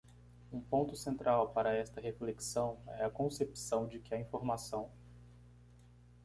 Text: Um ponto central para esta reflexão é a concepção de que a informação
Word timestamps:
Um 0.51 0.59
ponto 0.59 0.95
central 0.95 1.49
para 1.49 1.75
esta 1.77 2.01
reflexão 2.01 2.79
é 2.87 3.05
a 3.05 3.09
concepção 3.11 3.87
de 3.87 3.99
que 3.99 4.15
a 4.15 4.19
informação 4.19 4.89